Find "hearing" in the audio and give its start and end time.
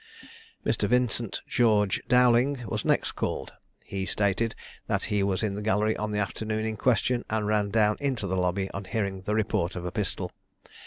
8.85-9.21